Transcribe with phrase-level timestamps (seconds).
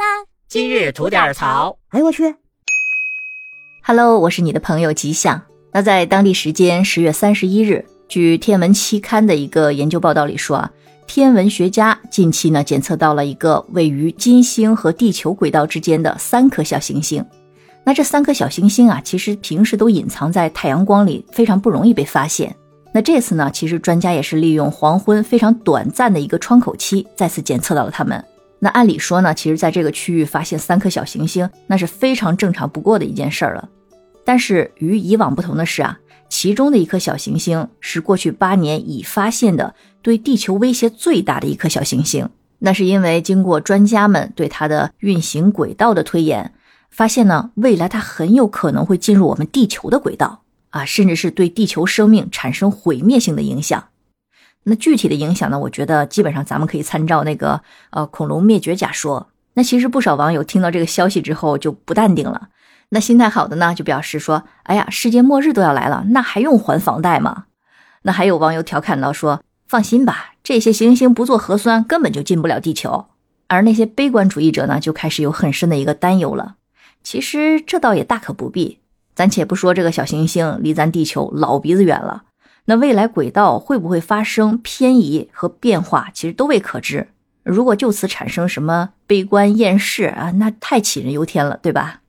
[0.00, 0.24] 啦！
[0.48, 1.76] 今日吐点槽。
[1.90, 2.34] 哎呦我去
[3.84, 5.42] ！Hello，我是你的朋友吉祥。
[5.72, 10.72] 那在当地时间十月三十一日，据天文期刊的一个研究报道里说啊，
[11.06, 17.22] 天文学家近期呢检测到了一个位于金星和地球轨道之间的三颗小行星。
[17.84, 22.56] 那这三颗小行星啊，其实平时都隐藏在太阳光里，非常不容易被发现。
[22.92, 28.24] 那这次呢，其实专家也是利用黄昏非常短暂的一个窗口期，再次检测到了它们。
[28.62, 33.68] 那按理说呢，其实在这个区域发现三颗小行星，那是非常正常不过的一件事儿了。
[34.24, 35.98] 但是与以往不同的是啊，
[36.28, 42.28] 其中的一颗小行星是过去八年已发现的对地球威胁最大的一颗小行星。
[42.58, 46.52] 那是因为经过专家们对它的运行轨道的推演，
[46.90, 53.82] 发现呢，未来它很有可能会进入我们地球的轨道啊，甚至是对地球生命产生毁灭性的影响。
[54.64, 55.58] 那具体的影响呢？
[55.58, 59.28] 我觉得基本上咱们可以参照那个呃恐龙灭绝假说。
[59.54, 62.48] 那其实不少网友听到这个消息之后就不淡定了。
[62.90, 67.44] 那心态好的呢，就表示说：“哎呀，世界末日都要来了，那还用还房贷吗？”
[68.02, 73.06] 那还有网友调侃到说：“放心吧，这些行星不做核酸，根本就进不了地球。”
[73.48, 76.56] 而那些悲观主义者呢，就开始有很深的一个担忧了。
[77.02, 78.78] 其实这倒也大可不必。
[79.14, 82.22] 咱且不说这个小行星离咱地球老鼻子远了。
[82.66, 87.08] 那未来轨道会不会发生偏移和变化，其实都未可知。
[87.42, 92.02] 如果就此产生什么悲观厌世啊，那太杞人忧天了，对吧？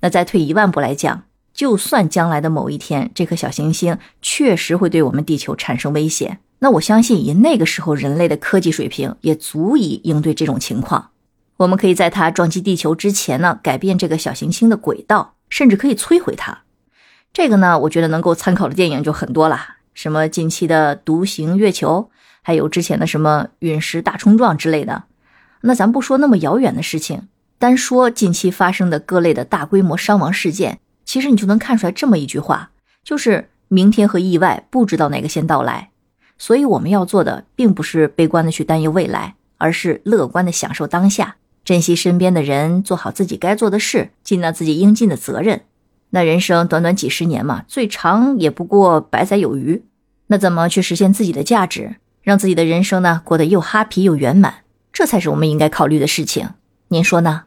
[0.00, 11.10] 那再退一万步来讲，就算将来的某一天，这颗小行星确实会对我们地球产生威胁，那我相信以那个时候人类的科技水平，也足以应对这种情况。
[11.56, 16.62] 我们可以在它撞击地球之前呢，改变这个小行星的轨道，甚至可以摧毁它。
[17.32, 19.77] 这个呢，我觉得能够参考的电影就很多了。
[19.98, 22.08] 什么近期的独行月球，
[22.42, 25.02] 还有之前的什么陨石大冲撞之类的，
[25.62, 27.26] 那咱不说那么遥远的事情，
[27.58, 32.70] 单说近期发生的各类的大规模伤亡事件，其实你就能看出来这么一句话，
[33.02, 35.90] 就是明天和意外不知道哪个先到来。
[36.38, 45.62] 所以我们要做的，并不是悲观的去担忧未来，而是乐观的享受当下，珍惜身边的人，做好自己该做的事，尽到自己应尽的责任。
[46.10, 49.82] 那人生短短几十年嘛，最长也不过百载有余。
[50.28, 54.62] 那怎么去实现自己的价值，让自己的人生呢过得又哈皮又圆满？
[54.92, 56.50] 这才是我们应该考虑的事情。
[56.88, 57.44] 您说呢？